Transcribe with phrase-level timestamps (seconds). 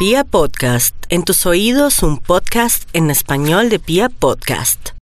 [0.00, 4.92] Pia Podcast, en tus oídos un podcast en español de Pia Podcast.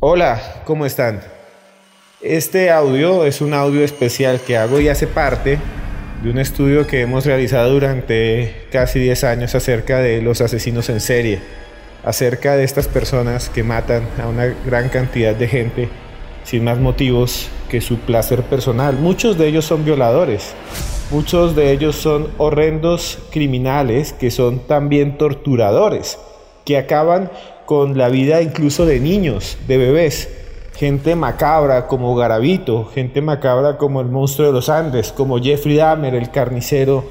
[0.00, 1.33] Hola, ¿cómo están?
[2.24, 5.58] Este audio es un audio especial que hago y hace parte
[6.22, 11.00] de un estudio que hemos realizado durante casi 10 años acerca de los asesinos en
[11.00, 11.40] serie,
[12.02, 15.90] acerca de estas personas que matan a una gran cantidad de gente
[16.44, 18.96] sin más motivos que su placer personal.
[18.96, 20.54] Muchos de ellos son violadores,
[21.10, 26.18] muchos de ellos son horrendos criminales que son también torturadores,
[26.64, 27.30] que acaban
[27.66, 30.43] con la vida incluso de niños, de bebés
[30.74, 36.14] gente macabra como Garavito, gente macabra como el monstruo de los Andes, como Jeffrey Dahmer,
[36.14, 37.04] el carnicero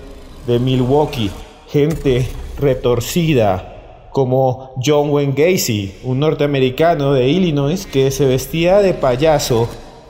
[0.46, 1.32] de Milwaukee,
[1.68, 2.28] gente
[2.60, 9.68] retorcida como John Wayne Gacy, un norteamericano de Illinois que se vestía de payaso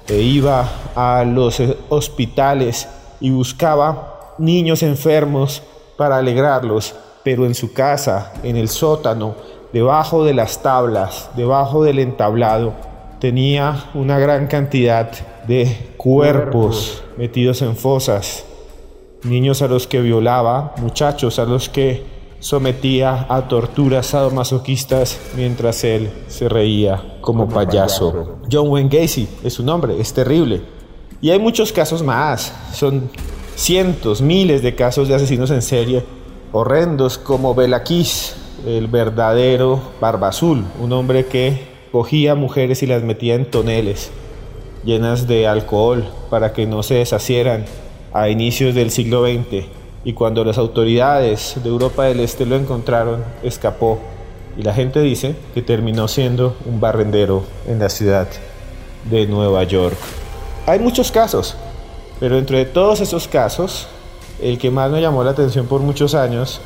[0.08, 2.90] e iba a los hospitales
[3.22, 5.62] y buscaba niños enfermos
[5.96, 9.36] para alegrarlos, pero en su casa, en el sótano,
[9.72, 12.74] debajo de las tablas, debajo del entablado,
[13.24, 15.10] tenía una gran cantidad
[15.48, 18.44] de cuerpos metidos en fosas,
[19.24, 22.04] niños a los que violaba, muchachos a los que
[22.40, 28.40] sometía a torturas sadomasoquistas mientras él se reía como payaso.
[28.52, 30.62] John Wayne Gacy es su nombre, es terrible.
[31.22, 33.10] Y hay muchos casos más, son
[33.56, 36.04] cientos, miles de casos de asesinos en serie
[36.52, 38.36] horrendos como Belaquis,
[38.68, 44.10] el verdadero Barba Azul, un hombre que cogía mujeres y las metía en toneles
[44.84, 47.66] llenas de alcohol para que no se deshacieran
[48.14, 49.68] a inicios del siglo XX
[50.04, 54.00] y cuando las autoridades de Europa del Este lo encontraron, escapó
[54.58, 58.28] y la gente dice que terminó siendo un barrendero en la ciudad
[59.12, 59.96] de Nueva York.
[60.66, 61.56] Hay muchos casos,
[62.20, 63.88] pero entre todos esos casos,
[64.42, 66.60] el que más me llamó la atención por muchos años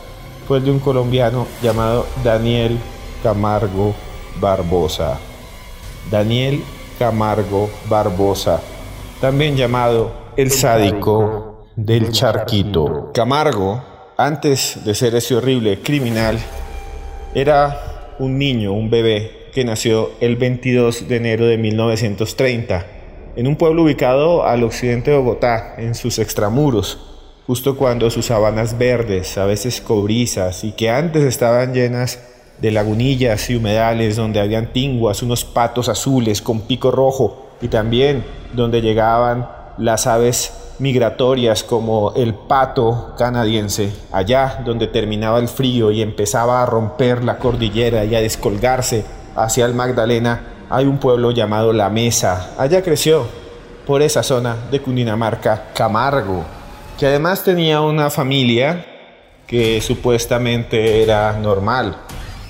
[0.48, 2.78] fue el de un colombiano llamado Daniel
[3.22, 3.94] Camargo
[4.40, 5.20] Barbosa.
[6.10, 6.64] Daniel
[6.98, 8.62] Camargo Barbosa,
[9.22, 13.12] también llamado el sádico del charquito.
[13.14, 13.84] Camargo,
[14.18, 16.40] antes de ser ese horrible criminal,
[17.36, 22.86] era un niño, un bebé, que nació el 22 de enero de 1930
[23.36, 26.98] en un pueblo ubicado al occidente de Bogotá, en sus extramuros,
[27.46, 32.20] justo cuando sus sabanas verdes, a veces cobrizas y que antes estaban llenas
[32.60, 38.24] de lagunillas y humedales donde habían tinguas, unos patos azules con pico rojo y también
[38.54, 39.48] donde llegaban
[39.78, 46.66] las aves migratorias como el pato canadiense, allá donde terminaba el frío y empezaba a
[46.66, 52.52] romper la cordillera y a descolgarse hacia el Magdalena, hay un pueblo llamado La Mesa.
[52.58, 53.26] Allá creció,
[53.86, 56.44] por esa zona de Cundinamarca, Camargo,
[57.00, 58.86] que además tenía una familia
[59.48, 61.96] que supuestamente era normal,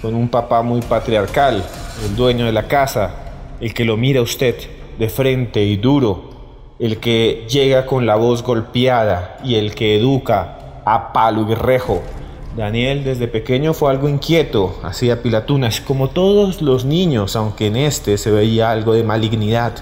[0.02, 1.64] con un papá muy patriarcal,
[2.06, 3.12] el dueño de la casa,
[3.60, 4.56] el que lo mira a usted
[4.98, 6.30] de frente y duro,
[6.80, 12.02] el que llega con la voz golpeada y el que educa a palo y rejo.
[12.56, 18.18] Daniel desde pequeño fue algo inquieto, hacía pilatunas como todos los niños, aunque en este
[18.18, 19.74] se veía algo de malignidad,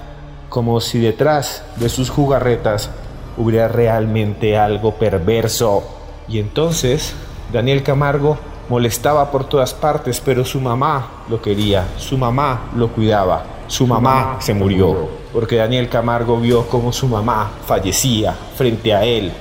[0.50, 2.90] como si detrás de sus jugarretas
[3.38, 5.84] hubiera realmente algo perverso.
[6.28, 7.14] Y entonces
[7.52, 8.38] Daniel Camargo
[8.70, 14.38] molestaba por todas partes, pero su mamá lo quería, su mamá lo cuidaba, su mamá
[14.40, 19.32] se murió, porque Daniel Camargo vio cómo su mamá fallecía frente a él.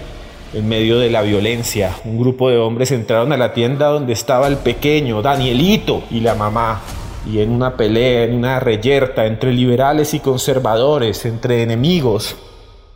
[0.52, 4.46] En medio de la violencia, un grupo de hombres entraron a la tienda donde estaba
[4.46, 6.80] el pequeño Danielito y la mamá.
[7.26, 12.36] Y en una pelea, en una reyerta entre liberales y conservadores, entre enemigos,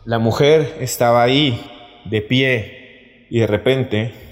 [0.05, 1.61] la mujer estaba ahí,
[2.05, 4.28] de pie, y de repente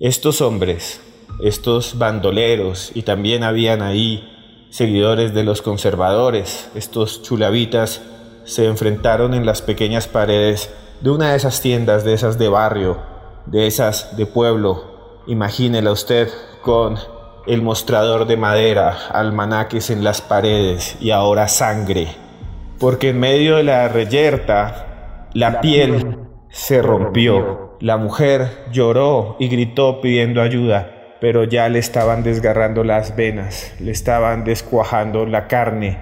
[0.00, 1.00] estos hombres,
[1.42, 4.28] estos bandoleros, y también habían ahí
[4.70, 8.02] seguidores de los conservadores, estos chulavitas,
[8.44, 12.98] se enfrentaron en las pequeñas paredes de una de esas tiendas, de esas de barrio,
[13.46, 15.22] de esas de pueblo.
[15.26, 16.28] Imagínela usted
[16.62, 16.96] con
[17.46, 22.08] el mostrador de madera, almanaques en las paredes y ahora sangre.
[22.78, 26.18] Porque en medio de la reyerta, la piel
[26.50, 33.14] se rompió la mujer lloró y gritó pidiendo ayuda, pero ya le estaban desgarrando las
[33.14, 35.98] venas, le estaban descuajando la carne,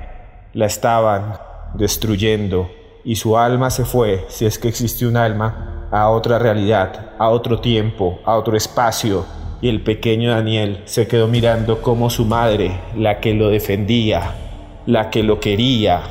[0.55, 1.35] la estaban
[1.75, 2.71] destruyendo.
[3.05, 7.29] y su alma se fue, si es que existe un alma, a otra realidad, a
[7.29, 9.25] otro tiempo, a otro espacio,
[9.61, 14.35] y el pequeño Daniel se quedó mirando como su madre, la que lo defendía,
[14.87, 16.03] la que lo quería,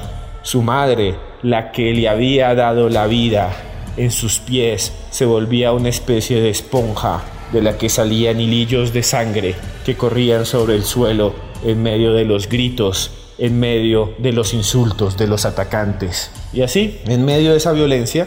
[0.41, 3.49] su madre, la que le había dado la vida,
[3.97, 9.03] en sus pies se volvía una especie de esponja de la que salían hilillos de
[9.03, 9.55] sangre
[9.85, 11.33] que corrían sobre el suelo
[11.63, 16.31] en medio de los gritos, en medio de los insultos de los atacantes.
[16.53, 18.25] Y así, en medio de esa violencia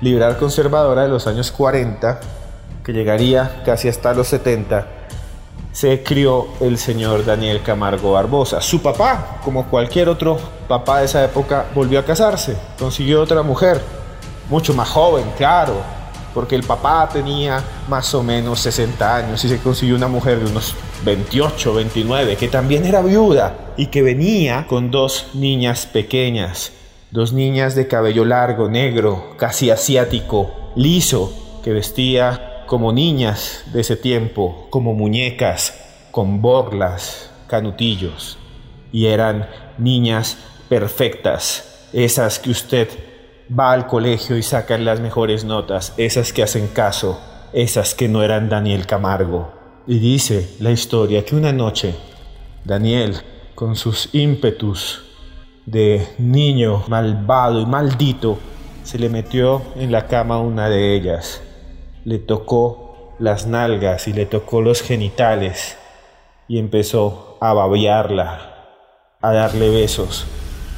[0.00, 2.20] liberal conservadora de los años 40,
[2.84, 4.86] que llegaría casi hasta los 70,
[5.72, 8.60] se crió el señor Daniel Camargo Barbosa.
[8.60, 10.38] Su papá, como cualquier otro
[10.68, 13.80] papá de esa época, volvió a casarse, consiguió otra mujer,
[14.52, 15.82] mucho más joven, claro,
[16.34, 20.50] porque el papá tenía más o menos 60 años y se consiguió una mujer de
[20.50, 20.74] unos
[21.06, 26.70] 28, 29, que también era viuda y que venía con dos niñas pequeñas,
[27.10, 31.32] dos niñas de cabello largo, negro, casi asiático, liso,
[31.64, 38.36] que vestía como niñas de ese tiempo, como muñecas, con borlas, canutillos.
[38.92, 40.36] Y eran niñas
[40.68, 43.11] perfectas, esas que usted
[43.58, 47.20] va al colegio y sacan las mejores notas, esas que hacen caso,
[47.52, 49.52] esas que no eran Daniel Camargo.
[49.86, 51.94] Y dice la historia que una noche
[52.64, 53.16] Daniel,
[53.54, 55.04] con sus ímpetus
[55.66, 58.38] de niño malvado y maldito,
[58.84, 61.42] se le metió en la cama una de ellas
[62.04, 65.76] le tocó las nalgas y le tocó los genitales
[66.48, 68.54] y empezó a babearla,
[69.20, 70.26] a darle besos.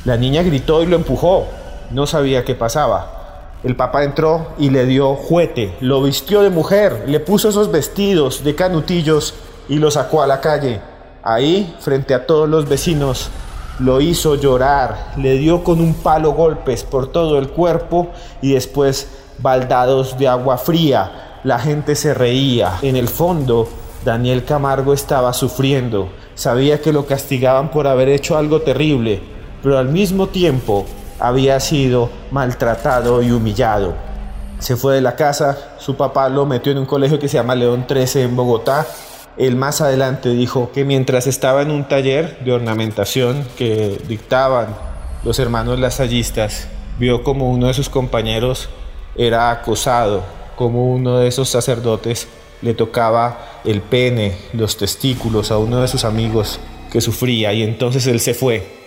[0.04, 1.46] La niña gritó y lo empujó,
[1.90, 3.58] no sabía qué pasaba.
[3.62, 8.44] El papá entró y le dio juguete, lo vistió de mujer, le puso esos vestidos
[8.44, 9.34] de canutillos
[9.68, 10.80] y lo sacó a la calle.
[11.22, 13.30] Ahí, frente a todos los vecinos,
[13.78, 18.10] lo hizo llorar, le dio con un palo golpes por todo el cuerpo
[18.42, 19.08] y después
[19.38, 21.40] baldados de agua fría.
[21.42, 22.78] La gente se reía.
[22.82, 23.68] En el fondo,
[24.04, 26.10] Daniel Camargo estaba sufriendo.
[26.34, 29.22] Sabía que lo castigaban por haber hecho algo terrible,
[29.62, 30.84] pero al mismo tiempo
[31.18, 33.94] había sido maltratado y humillado.
[34.58, 37.54] Se fue de la casa, su papá lo metió en un colegio que se llama
[37.54, 38.86] León 13 en Bogotá.
[39.36, 44.68] Él más adelante dijo que mientras estaba en un taller de ornamentación que dictaban
[45.24, 46.68] los hermanos lasallistas,
[46.98, 48.68] vio como uno de sus compañeros
[49.16, 50.22] era acosado,
[50.56, 52.28] como uno de esos sacerdotes
[52.62, 58.06] le tocaba el pene, los testículos a uno de sus amigos que sufría y entonces
[58.06, 58.83] él se fue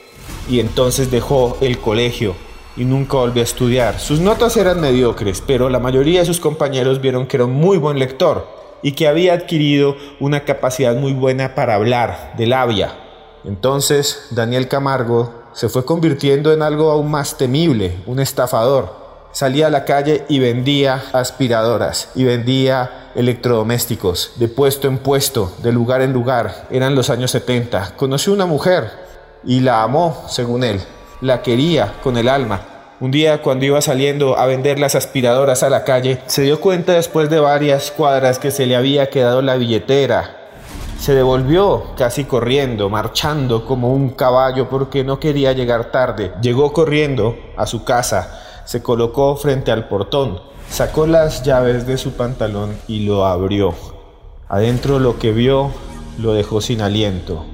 [0.50, 2.36] y entonces dejó el colegio
[2.76, 4.00] y nunca volvió a estudiar.
[4.00, 7.78] Sus notas eran mediocres, pero la mayoría de sus compañeros vieron que era un muy
[7.78, 8.48] buen lector
[8.82, 12.94] y que había adquirido una capacidad muy buena para hablar de labia.
[13.44, 19.08] Entonces Daniel Camargo se fue convirtiendo en algo aún más temible, un estafador
[19.38, 25.72] salía a la calle y vendía aspiradoras y vendía electrodomésticos de puesto en puesto, de
[25.72, 26.68] lugar en lugar.
[26.72, 27.94] Eran los años 70.
[27.98, 28.90] Conoció una mujer
[29.48, 30.80] y la amó, según él.
[31.22, 32.62] La quería con el alma.
[33.00, 36.94] Un día cuando iba saliendo a vender las aspiradoras a la calle, se dio cuenta
[36.94, 40.36] después de varias cuadras que se le había quedado la billetera.
[41.00, 46.34] Se devolvió casi corriendo, marchando como un caballo porque no quería llegar tarde.
[46.42, 52.12] Llegó corriendo a su casa se colocó frente al portón, sacó las llaves de su
[52.12, 53.74] pantalón y lo abrió.
[54.50, 55.72] Adentro lo que vio
[56.20, 57.46] lo dejó sin aliento.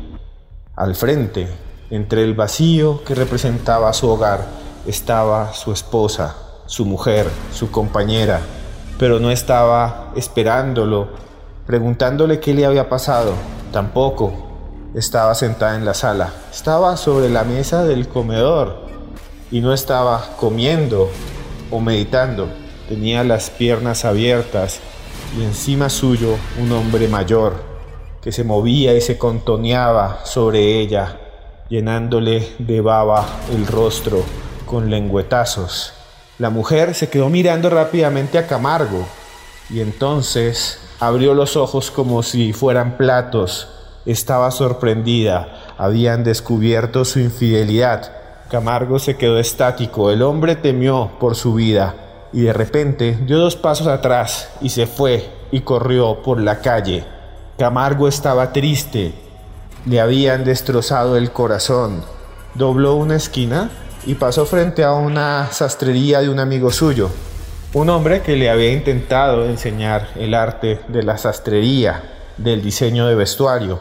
[0.76, 1.48] Al frente,
[1.90, 4.46] entre el vacío que representaba su hogar,
[4.88, 6.36] estaba su esposa,
[6.66, 8.42] su mujer, su compañera,
[8.98, 11.10] pero no estaba esperándolo,
[11.66, 13.34] preguntándole qué le había pasado.
[13.72, 14.34] Tampoco
[14.96, 18.84] estaba sentada en la sala, estaba sobre la mesa del comedor,
[19.54, 21.12] y no estaba comiendo
[21.70, 22.50] o meditando.
[22.90, 24.80] Tenía las piernas abiertas
[25.38, 27.54] y encima suyo un hombre mayor
[28.20, 31.20] que se movía y se contoneaba sobre ella,
[31.70, 34.24] llenándole de baba el rostro
[34.66, 35.94] con lengüetazos.
[36.40, 39.06] La mujer se quedó mirando rápidamente a Camargo
[39.70, 43.70] y entonces abrió los ojos como si fueran platos.
[44.06, 51.56] Estaba sorprendida, habían descubierto su infidelidad Camargo se quedó estático, el hombre temió por su
[51.56, 51.96] vida
[52.32, 57.04] y de repente dio dos pasos atrás y se fue y corrió por la calle.
[57.58, 59.12] Camargo estaba triste,
[59.86, 62.04] le habían destrozado el corazón.
[62.56, 63.70] Dobló una esquina
[64.06, 67.10] y pasó frente a una sastrería de un amigo suyo,
[67.74, 73.16] un hombre que le había intentado enseñar el arte de la sastrería, del diseño de
[73.16, 73.80] vestuario.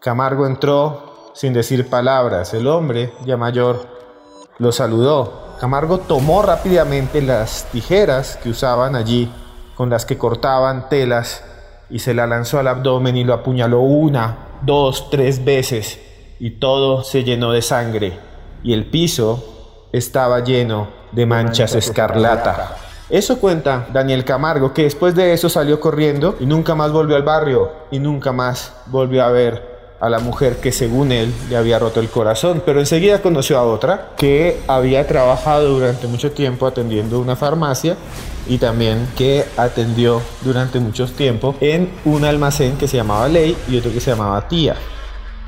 [0.00, 2.54] Camargo entró sin decir palabras.
[2.54, 3.86] El hombre, ya mayor,
[4.58, 5.56] lo saludó.
[5.60, 9.32] Camargo tomó rápidamente las tijeras que usaban allí,
[9.76, 11.44] con las que cortaban telas,
[11.88, 15.98] y se la lanzó al abdomen y lo apuñaló una, dos, tres veces,
[16.38, 18.12] y todo se llenó de sangre,
[18.62, 22.76] y el piso estaba lleno de manchas escarlata.
[23.10, 27.22] Eso cuenta Daniel Camargo, que después de eso salió corriendo y nunca más volvió al
[27.22, 29.71] barrio y nunca más volvió a ver
[30.02, 33.62] a la mujer que según él le había roto el corazón, pero enseguida conoció a
[33.62, 37.96] otra que había trabajado durante mucho tiempo atendiendo una farmacia
[38.48, 43.78] y también que atendió durante mucho tiempo en un almacén que se llamaba Ley y
[43.78, 44.74] otro que se llamaba Tía.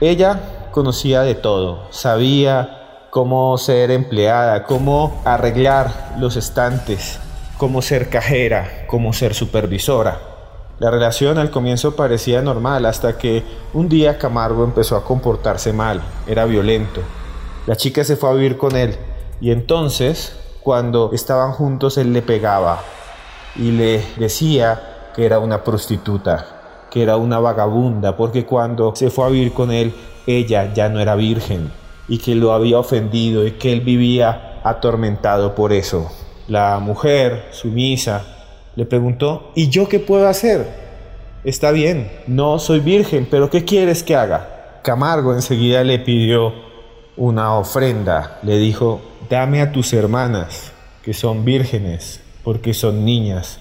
[0.01, 7.19] Ella conocía de todo, sabía cómo ser empleada, cómo arreglar los estantes,
[7.59, 10.34] cómo ser cajera, cómo ser supervisora.
[10.81, 16.03] La relación al comienzo parecía normal hasta que un día Camargo empezó a comportarse mal,
[16.27, 17.01] era violento.
[17.67, 18.97] La chica se fue a vivir con él
[19.41, 22.81] y entonces, cuando estaban juntos, él le pegaba
[23.55, 29.27] y le decía que era una prostituta, que era una vagabunda, porque cuando se fue
[29.27, 29.95] a vivir con él,
[30.27, 31.71] ella ya no era virgen
[32.09, 36.11] y que lo había ofendido y que él vivía atormentado por eso.
[36.49, 38.34] La mujer, sumisa,
[38.77, 40.67] le preguntó, ¿y yo qué puedo hacer?
[41.45, 44.81] Está bien, no soy virgen, pero ¿qué quieres que haga?
[44.83, 46.53] Camargo enseguida le pidió
[47.17, 48.39] una ofrenda.
[48.43, 49.01] Le dijo,
[49.31, 53.59] dame a tus hermanas, que son vírgenes, porque son niñas,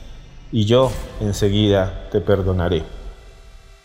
[0.52, 2.84] y yo enseguida te perdonaré.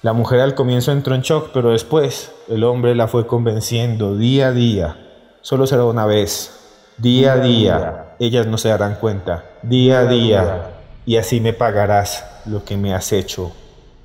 [0.03, 4.49] La mujer al comienzo entró en shock, pero después el hombre la fue convenciendo día
[4.49, 4.97] a día.
[5.43, 6.59] Solo será una vez,
[6.99, 9.45] Día a día, ellas no se darán cuenta.
[9.63, 10.78] Día a día,
[11.09, 13.51] y así me pagarás lo que me has hecho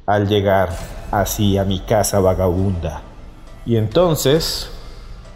[0.06, 0.70] al llegar
[1.12, 3.02] así a mi casa vagabunda.
[3.66, 4.70] Y entonces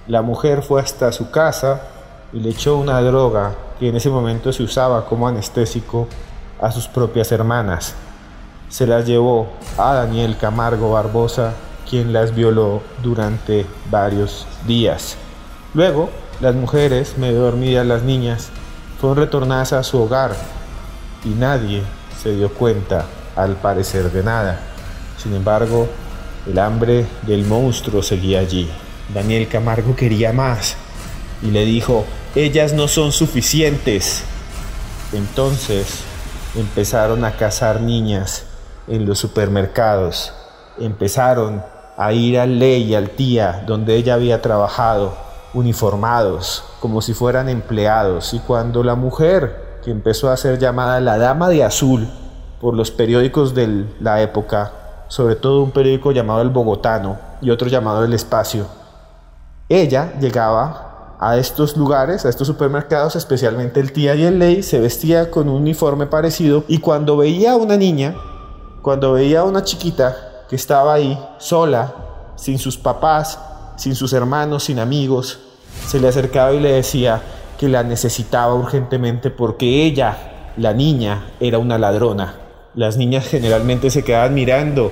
[0.07, 1.81] la mujer fue hasta su casa
[2.31, 6.07] y le echó una droga que en ese momento se usaba como anestésico
[6.61, 7.95] a sus propias hermanas.
[8.69, 11.51] Se las llevó a Daniel Camargo Barbosa,
[11.89, 15.17] quien las violó durante varios días.
[15.73, 18.51] Luego las mujeres, medio dormidas las niñas,
[19.01, 20.31] fueron retornadas a su hogar
[21.23, 21.83] y nadie
[22.21, 23.05] se dio cuenta,
[23.35, 24.59] al parecer, de nada.
[25.21, 25.87] Sin embargo,
[26.47, 28.69] el hambre del monstruo seguía allí.
[29.13, 30.75] Daniel Camargo quería más
[31.41, 32.05] y le dijo,
[32.35, 34.23] ellas no son suficientes.
[35.13, 36.03] Entonces
[36.55, 38.43] empezaron a cazar niñas
[38.87, 40.33] en los supermercados.
[40.79, 41.63] Empezaron
[41.97, 45.17] a ir al ley y al tía donde ella había trabajado
[45.53, 51.17] uniformados, como si fueran empleados, y cuando la mujer, que empezó a ser llamada la
[51.17, 52.09] Dama de Azul
[52.59, 54.73] por los periódicos de la época,
[55.07, 58.65] sobre todo un periódico llamado El Bogotano y otro llamado El Espacio,
[59.69, 64.81] ella llegaba a estos lugares, a estos supermercados, especialmente el tía y el ley, se
[64.81, 68.13] vestía con un uniforme parecido y cuando veía a una niña,
[68.81, 70.17] cuando veía a una chiquita
[70.49, 71.93] que estaba ahí sola,
[72.35, 73.39] sin sus papás,
[73.77, 75.39] sin sus hermanos, sin amigos,
[75.85, 77.21] se le acercaba y le decía
[77.57, 82.35] que la necesitaba urgentemente porque ella, la niña, era una ladrona.
[82.75, 84.91] Las niñas generalmente se quedaban mirando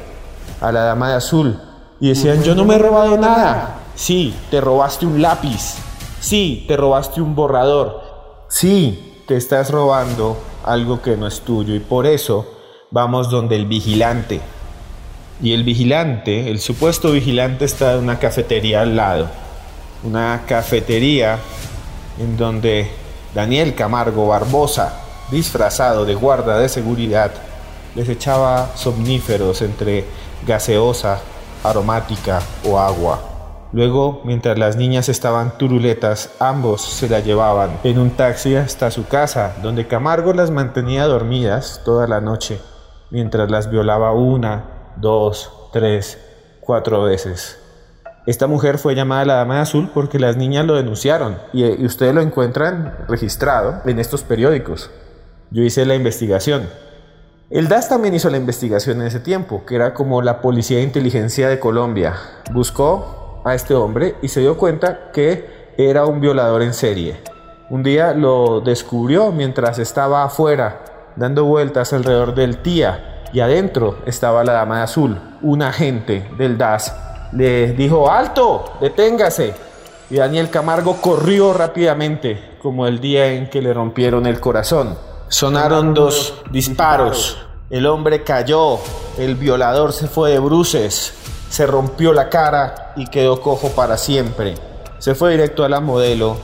[0.61, 1.59] a la dama de azul
[1.99, 3.79] y decían, yo no me he robado nada.
[3.95, 5.75] Sí, te robaste un lápiz.
[6.19, 8.01] Sí, te robaste un borrador.
[8.49, 12.47] Sí, te estás robando algo que no es tuyo y por eso
[12.91, 14.41] vamos donde el vigilante.
[15.41, 19.27] Y el vigilante, el supuesto vigilante está en una cafetería al lado
[20.05, 21.39] una cafetería
[22.19, 22.89] en donde
[23.33, 27.31] Daniel Camargo Barbosa, disfrazado de guarda de seguridad,
[27.95, 30.05] les echaba somníferos entre
[30.45, 31.19] gaseosa,
[31.63, 33.19] aromática o agua.
[33.71, 39.05] Luego, mientras las niñas estaban turuletas, ambos se la llevaban en un taxi hasta su
[39.07, 42.61] casa, donde Camargo las mantenía dormidas toda la noche,
[43.09, 46.17] mientras las violaba una, dos, tres,
[46.61, 47.59] cuatro veces.
[48.25, 52.13] Esta mujer fue llamada la Dama de Azul porque las niñas lo denunciaron y, ustedes
[52.15, 54.89] lo encuentran registrado en estos periódicos.
[55.51, 56.67] Yo hice la investigación.
[57.51, 60.83] El DAS también hizo la investigación en ese tiempo, que era como la Policía de
[60.83, 62.15] Inteligencia de Colombia.
[62.51, 67.17] Buscó a este hombre y se dio cuenta que era un violador en serie.
[67.69, 74.43] Un día lo descubrió mientras estaba afuera, dando vueltas alrededor del tía, y adentro estaba
[74.43, 77.04] la Dama de Azul, un agente del DAS
[77.35, 79.53] le dijo, alto, deténgase.
[80.09, 84.97] Y Daniel Camargo corrió rápidamente, como el día en que le rompieron el corazón.
[85.27, 87.37] Sonaron dos disparos.
[87.69, 88.77] El hombre cayó,
[89.17, 91.13] el violador se fue de bruces,
[91.49, 94.53] se rompió la cara y quedó cojo para siempre.
[94.99, 96.37] Se fue directo a la modelo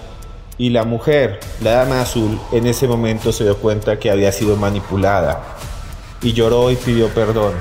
[0.58, 4.58] Y la mujer, la dama azul, en ese momento se dio cuenta que había sido
[4.58, 5.42] manipulada
[6.22, 7.54] y lloró y pidió perdón,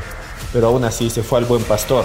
[0.52, 2.04] pero aún así se fue al buen pastor.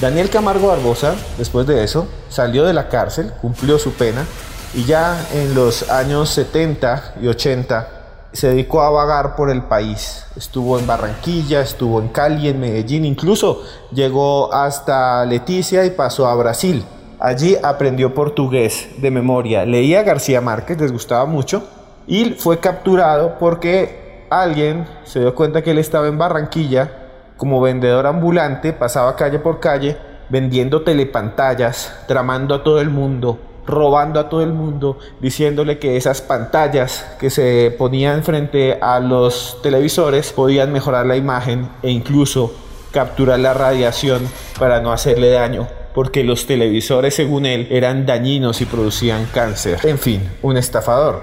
[0.00, 4.24] Daniel Camargo Barbosa, después de eso, salió de la cárcel, cumplió su pena
[4.72, 7.88] y ya en los años 70 y 80
[8.32, 10.24] se dedicó a vagar por el país.
[10.36, 16.36] Estuvo en Barranquilla, estuvo en Cali, en Medellín, incluso llegó hasta Leticia y pasó a
[16.36, 16.84] Brasil.
[17.18, 21.64] Allí aprendió portugués de memoria, leía García Márquez, les gustaba mucho,
[22.06, 26.97] y fue capturado porque alguien se dio cuenta que él estaba en Barranquilla
[27.38, 29.96] como vendedor ambulante, pasaba calle por calle
[30.28, 36.20] vendiendo telepantallas, tramando a todo el mundo, robando a todo el mundo, diciéndole que esas
[36.20, 42.52] pantallas que se ponían frente a los televisores podían mejorar la imagen e incluso
[42.90, 44.28] capturar la radiación
[44.58, 49.78] para no hacerle daño, porque los televisores, según él, eran dañinos y producían cáncer.
[49.84, 51.22] En fin, un estafador.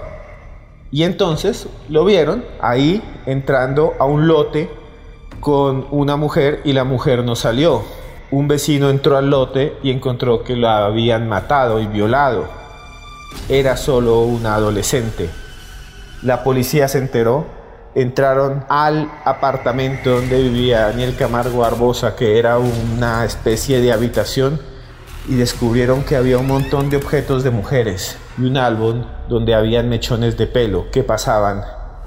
[0.92, 4.70] Y entonces lo vieron ahí entrando a un lote
[5.46, 7.84] con una mujer y la mujer no salió
[8.32, 12.46] un vecino entró al lote y encontró que la habían matado y violado.
[13.48, 15.30] Era solo una adolescente.
[16.24, 17.46] La policía se enteró,
[17.94, 24.60] entraron al apartamento donde vivía Daniel Camargo Barbosa, que era una especie de habitación,
[25.30, 29.90] y descubrieron que había un montón de objetos de mujeres y un álbum donde habían
[29.90, 31.64] mechones de pelo que pasaban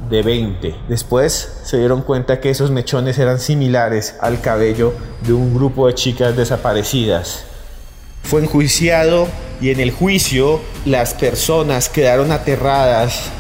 [0.08, 0.74] de 20.
[0.88, 5.94] Después se dieron cuenta que esos mechones eran similares al cabello de un grupo de
[5.94, 7.44] chicas desaparecidas.
[8.22, 9.28] Fue enjuiciado
[9.60, 13.30] y en el juicio las personas quedaron aterradas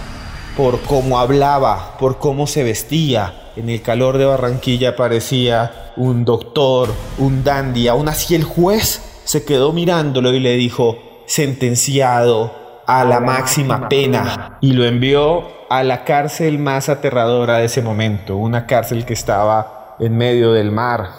[0.56, 3.52] por cómo hablaba, por cómo se vestía.
[3.56, 7.88] En el calor de Barranquilla parecía un doctor, un dandy.
[7.88, 14.58] Aún así el juez se quedó mirándolo y le dijo, sentenciado a la máxima pena.
[14.60, 19.96] Y lo envió a la cárcel más aterradora de ese momento, una cárcel que estaba
[19.98, 21.10] en medio del mar.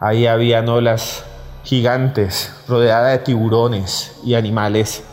[0.00, 1.24] Ahí habían olas
[1.64, 5.04] gigantes, rodeada de tiburones y animales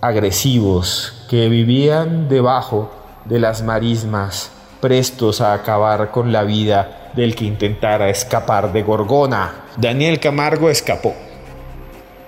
[0.00, 2.92] agresivos que vivían debajo
[3.24, 4.50] de las marismas,
[4.80, 9.64] prestos a acabar con la vida del que intentara escapar de Gorgona.
[9.76, 11.14] Daniel Camargo escapó.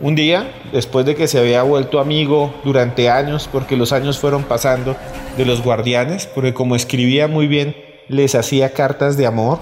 [0.00, 4.44] Un día, después de que se había vuelto amigo durante años, porque los años fueron
[4.44, 4.94] pasando
[5.36, 7.74] de los guardianes, porque como escribía muy bien,
[8.06, 9.58] les hacía cartas de amor,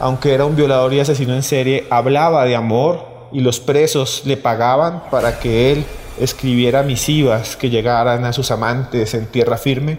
[0.00, 4.36] aunque era un violador y asesino en serie, hablaba de amor y los presos le
[4.36, 5.84] pagaban para que él
[6.18, 9.98] escribiera misivas que llegaran a sus amantes en tierra firme.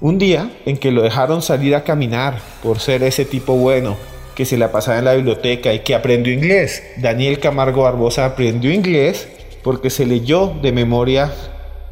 [0.00, 3.96] Un día en que lo dejaron salir a caminar por ser ese tipo bueno,
[4.34, 6.82] que se la pasaba en la biblioteca y que aprendió inglés.
[6.96, 9.28] Daniel Camargo Barbosa aprendió inglés
[9.62, 11.32] porque se leyó de memoria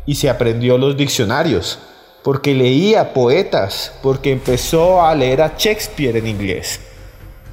[0.06, 1.78] y se aprendió los diccionarios,
[2.22, 6.80] porque leía poetas, porque empezó a leer a Shakespeare en inglés.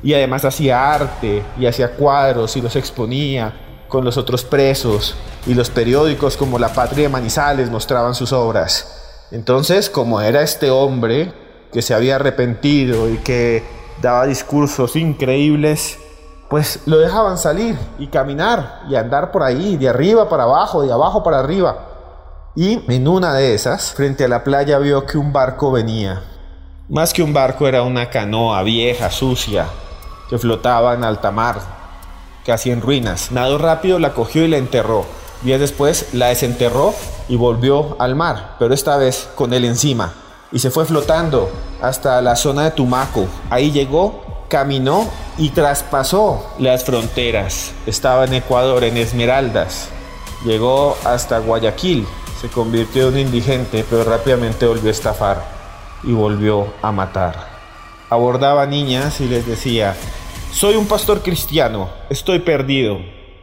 [0.03, 3.53] Y además hacía arte y hacía cuadros y los exponía
[3.87, 9.25] con los otros presos y los periódicos como La Patria de Manizales mostraban sus obras.
[9.31, 11.31] Entonces, como era este hombre
[11.71, 13.63] que se había arrepentido y que
[14.01, 15.99] daba discursos increíbles,
[16.49, 20.91] pues lo dejaban salir y caminar y andar por ahí, de arriba para abajo, de
[20.91, 21.77] abajo para arriba.
[22.55, 26.23] Y en una de esas, frente a la playa, vio que un barco venía.
[26.89, 29.67] Más que un barco era una canoa vieja, sucia,
[30.29, 31.59] que flotaba en alta mar,
[32.45, 33.31] casi en ruinas.
[33.31, 35.05] Nadó rápido, la cogió y la enterró.
[35.43, 36.93] Días después la desenterró
[37.27, 40.13] y volvió al mar, pero esta vez con él encima
[40.51, 41.49] y se fue flotando
[41.81, 43.27] hasta la zona de Tumaco.
[43.49, 47.73] Ahí llegó, caminó y traspasó las fronteras.
[47.85, 49.89] Estaba en Ecuador, en Esmeraldas.
[50.45, 52.07] Llegó hasta Guayaquil.
[52.41, 55.43] Se convirtió en un indigente, pero rápidamente volvió a estafar
[56.03, 57.35] y volvió a matar.
[58.09, 59.95] Abordaba niñas y les decía,
[60.51, 62.99] soy un pastor cristiano, estoy perdido,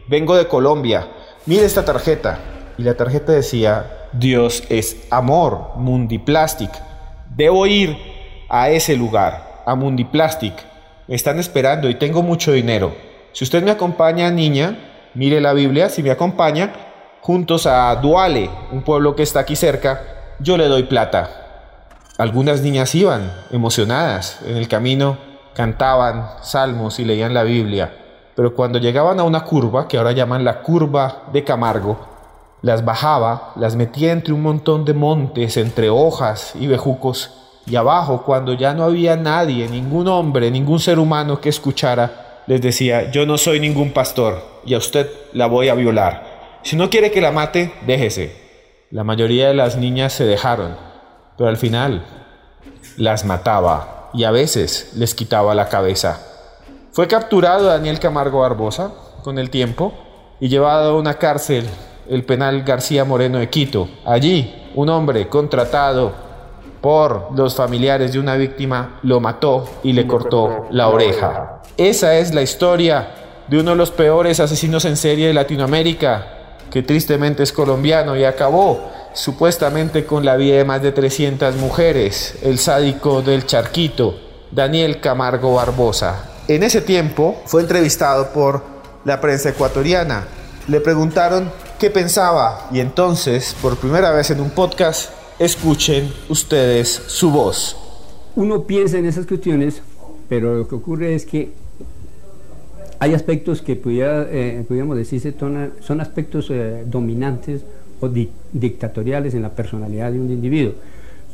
[0.06, 1.08] vengo de Colombia,
[1.44, 2.38] mire esta tarjeta.
[2.78, 6.70] Y la tarjeta decía, Dios es amor, Mundiplastic,
[7.36, 7.96] Debo ir
[8.48, 10.54] a ese lugar, a Mundiplastic.
[11.08, 12.94] Me están esperando y tengo mucho dinero.
[13.32, 14.78] Si usted me acompaña, niña,
[15.14, 16.72] mire la Biblia, si me acompaña,
[17.20, 20.00] juntos a Duale, un pueblo que está aquí cerca,
[20.38, 21.30] yo le doy plata.
[22.18, 25.18] Algunas niñas iban, emocionadas, en el camino
[25.54, 27.92] cantaban salmos y leían la Biblia,
[28.36, 32.13] pero cuando llegaban a una curva, que ahora llaman la curva de Camargo,
[32.64, 37.30] las bajaba, las metía entre un montón de montes, entre hojas y bejucos,
[37.66, 42.62] y abajo, cuando ya no había nadie, ningún hombre, ningún ser humano que escuchara, les
[42.62, 46.58] decía, yo no soy ningún pastor y a usted la voy a violar.
[46.62, 48.34] Si no quiere que la mate, déjese.
[48.90, 50.74] La mayoría de las niñas se dejaron,
[51.36, 52.02] pero al final
[52.96, 56.18] las mataba y a veces les quitaba la cabeza.
[56.92, 58.90] Fue capturado Daniel Camargo Barbosa
[59.22, 59.92] con el tiempo
[60.40, 61.68] y llevado a una cárcel,
[62.08, 63.88] el penal García Moreno de Quito.
[64.04, 66.12] Allí, un hombre contratado
[66.80, 71.62] por los familiares de una víctima lo mató y le cortó la oreja.
[71.76, 73.08] Esa es la historia
[73.48, 78.24] de uno de los peores asesinos en serie de Latinoamérica, que tristemente es colombiano y
[78.24, 84.18] acabó supuestamente con la vida de más de 300 mujeres, el sádico del charquito,
[84.50, 86.32] Daniel Camargo Barbosa.
[86.48, 88.62] En ese tiempo fue entrevistado por
[89.04, 90.26] la prensa ecuatoriana.
[90.68, 97.30] Le preguntaron qué pensaba y entonces, por primera vez en un podcast, escuchen ustedes su
[97.30, 97.76] voz.
[98.36, 99.82] Uno piensa en esas cuestiones,
[100.28, 101.52] pero lo que ocurre es que
[102.98, 107.62] hay aspectos que pudiera, eh, pudiéramos decirse son aspectos eh, dominantes
[108.00, 108.08] o
[108.52, 110.74] dictatoriales en la personalidad de un individuo.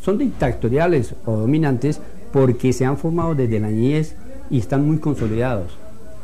[0.03, 2.01] Son dictatoriales o dominantes
[2.33, 4.15] porque se han formado desde la niñez
[4.51, 5.77] y están muy consolidados.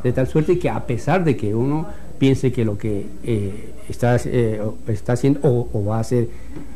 [0.03, 4.17] De tal suerte que a pesar de que uno piense que lo que eh, está,
[4.25, 6.27] eh, está haciendo o, va a hacer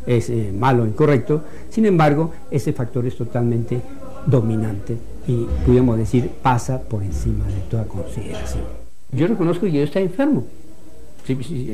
[0.06, 3.82] es eh, malo incorrecto, sin embargo, ese factor es totalmente
[4.26, 8.64] dominante y, podríamos decir, pasa por encima de toda consideración.
[9.12, 10.46] Yo reconozco que yo estaba enfermo,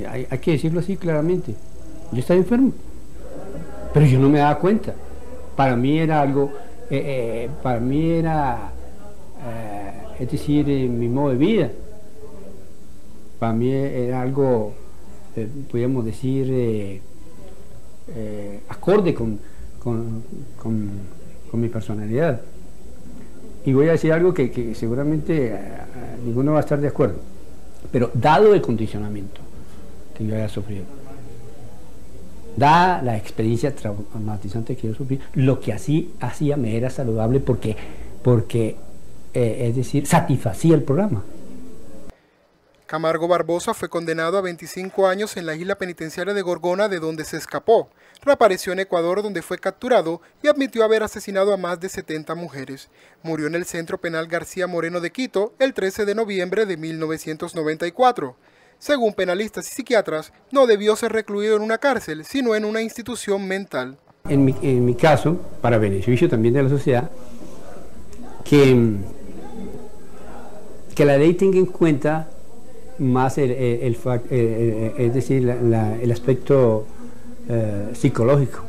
[0.10, 1.54] hay, hay que decirlo así claramente,
[2.12, 2.72] yo estaba enfermo,
[3.94, 4.94] pero yo no me daba cuenta.
[5.56, 6.52] Para mí era algo,
[7.64, 8.72] para mí era
[10.20, 11.72] es decir, mi modo de vida.
[13.40, 14.74] Para mí era algo,
[15.36, 17.02] eh, podríamos decir, eh,
[18.16, 19.40] eh, acorde con,
[21.54, 22.42] mi personalidad.
[23.66, 25.58] Y voy a decir algo que, seguramente
[26.24, 27.20] ninguno va a estar de acuerdo,
[27.92, 29.42] pero dado el condicionamiento
[30.16, 30.84] que yo haya sufrido,
[32.56, 37.76] dada la experiencia traumatizante que yo sufrí, lo que así hacía me era saludable porque,
[38.22, 38.76] porque
[39.34, 41.24] eh, es decir, satisfacía el programa.
[42.88, 47.26] Camargo Barbosa fue condenado a 25 años en la isla penitenciaria de Gorgona de donde
[47.26, 47.90] se escapó.
[48.24, 52.90] Reapareció en Ecuador donde fue capturado y admitió haber asesinado a más de 70 mujeres.
[53.24, 58.38] Murió en el Centro Penal García Moreno de Quito el 13 de noviembre de 1994.
[58.80, 63.46] Según penalistas y psiquiatras, no debió ser recluido en una cárcel, sino en una institución
[63.50, 63.98] mental.
[64.30, 67.12] En mi, caso, para beneficio también de la sociedad,
[68.46, 69.04] que
[71.00, 72.30] la ley tenga en cuenta
[73.00, 76.86] más el, es decir, el aspecto
[77.50, 78.60] eh, psicológico.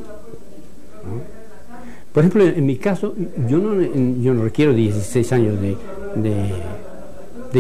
[2.13, 3.15] Por ejemplo, en, mi caso,
[3.49, 3.81] yo no,
[4.21, 5.77] yo no requiero 16 años de,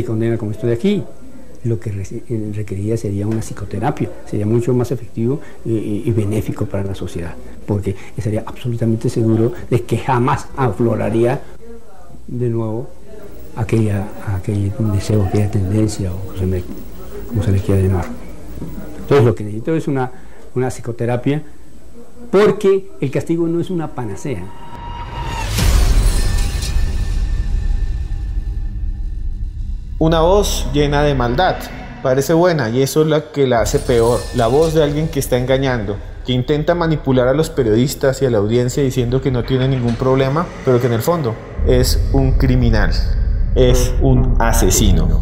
[0.04, 1.02] condena como estoy aquí.
[1.64, 1.90] Lo que
[2.54, 7.34] requeriría sería una psicoterapia, sería mucho más efectivo y, y benéfico para la sociedad,
[7.66, 11.40] porque estaría absolutamente seguro de que jamás afloraría
[12.28, 12.88] de nuevo
[13.58, 16.18] aquella, aquel deseo, aquella tendencia, o
[17.28, 18.06] como se, le quiera llamar.
[19.00, 20.10] Entonces lo que necesito es una,
[20.54, 21.42] una psicoterapia
[22.30, 24.44] porque el castigo no es una panacea.
[29.98, 31.56] Una voz llena de maldad.
[32.02, 34.20] Parece buena y eso es lo que la hace peor.
[34.36, 38.30] La voz de alguien que está engañando, que intenta manipular a los periodistas y a
[38.30, 41.34] la audiencia diciendo que no tiene ningún problema, pero que en el fondo
[41.66, 42.92] es un criminal
[43.58, 45.20] es un asesino.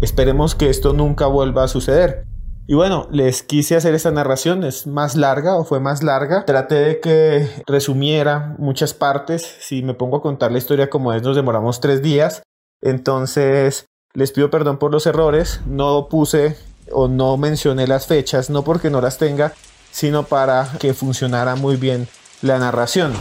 [0.00, 2.24] Esperemos que esto nunca vuelva a suceder.
[2.68, 6.44] Y bueno, les quise hacer esta narración, es más larga o fue más larga.
[6.44, 9.42] Traté de que resumiera muchas partes.
[9.58, 12.44] Si me pongo a contar la historia como es, nos demoramos tres días.
[12.80, 15.60] Entonces, les pido perdón por los errores.
[15.66, 16.56] No puse
[16.92, 19.54] o no mencioné las fechas, no porque no las tenga,
[19.90, 22.06] sino para que funcionara muy bien
[22.42, 23.12] la narración.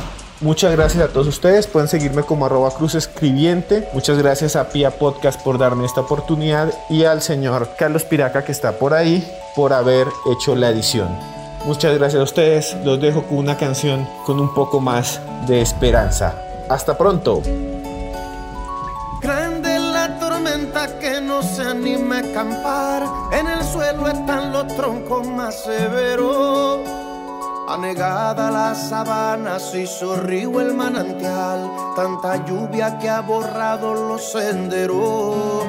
[0.43, 1.67] Muchas gracias a todos ustedes.
[1.67, 3.87] Pueden seguirme como arroba cruz escribiente.
[3.93, 8.51] Muchas gracias a Pia Podcast por darme esta oportunidad y al señor Carlos Piraca que
[8.51, 9.25] está por ahí
[9.55, 11.07] por haber hecho la edición.
[11.65, 12.75] Muchas gracias a ustedes.
[12.83, 16.35] Los dejo con una canción con un poco más de esperanza.
[16.67, 17.41] Hasta pronto.
[27.73, 35.65] Anegada la sabana, se hizo el manantial, tanta lluvia que ha borrado los senderos.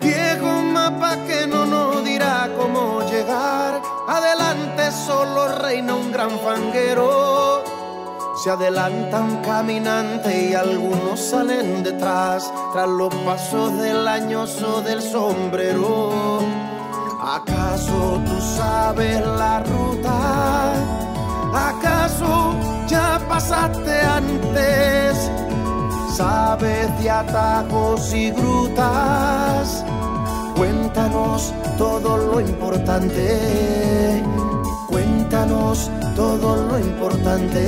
[0.00, 7.62] Viejo mapa que no nos dirá cómo llegar, adelante solo reina un gran fanguero.
[8.42, 16.65] Se adelantan caminantes y algunos salen detrás, tras los pasos del añoso del sombrero
[17.28, 20.72] ¿Acaso tú sabes la ruta?
[21.52, 22.54] ¿Acaso
[22.86, 25.28] ya pasaste antes?
[26.16, 29.84] ¿Sabes de atajos y grutas?
[30.56, 34.22] Cuéntanos todo lo importante.
[34.86, 37.64] Cuéntanos todo lo importante.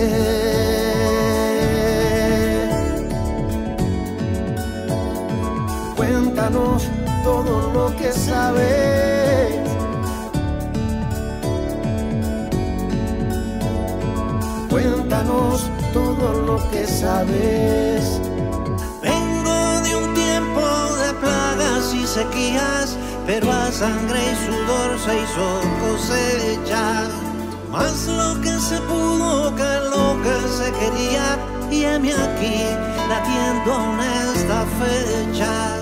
[5.97, 6.89] Cuéntanos
[7.25, 9.28] todo lo que sabes.
[14.71, 18.21] Cuéntanos todo lo que sabes.
[19.03, 20.61] Vengo de un tiempo
[21.03, 25.47] de plagas y sequías, pero a sangre y sudor se hizo
[25.81, 27.09] cosecha.
[27.71, 31.39] Más lo que se pudo que lo que se quería,
[31.71, 32.65] y heme aquí
[33.09, 34.01] latiendo en
[34.35, 35.77] esta fecha.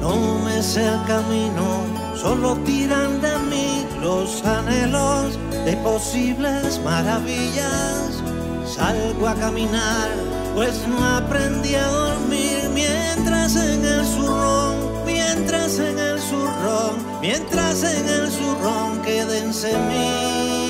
[0.00, 1.84] No me sé el camino,
[2.14, 8.13] solo tiran de mí los anhelos de posibles maravillas.
[8.74, 10.10] Salgo a caminar,
[10.52, 18.08] pues no aprendí a dormir mientras en el zurrón, mientras en el zurrón, mientras en
[18.08, 20.63] el zurrón queden semillas.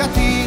[0.00, 0.39] Los caminos,